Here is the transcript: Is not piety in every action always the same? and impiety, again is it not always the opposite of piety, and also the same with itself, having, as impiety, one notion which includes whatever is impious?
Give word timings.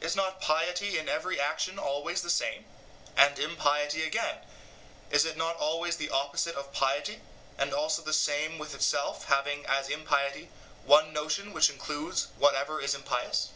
Is 0.00 0.16
not 0.16 0.40
piety 0.40 0.98
in 0.98 1.08
every 1.08 1.38
action 1.40 1.78
always 1.78 2.22
the 2.22 2.28
same? 2.28 2.64
and 3.16 3.38
impiety, 3.38 4.02
again 4.02 4.40
is 5.12 5.24
it 5.24 5.36
not 5.36 5.54
always 5.58 5.96
the 5.96 6.10
opposite 6.10 6.56
of 6.56 6.72
piety, 6.72 7.20
and 7.56 7.72
also 7.72 8.02
the 8.02 8.12
same 8.12 8.58
with 8.58 8.74
itself, 8.74 9.26
having, 9.26 9.64
as 9.66 9.88
impiety, 9.88 10.50
one 10.86 11.12
notion 11.12 11.52
which 11.52 11.70
includes 11.70 12.26
whatever 12.36 12.80
is 12.80 12.96
impious? 12.96 13.50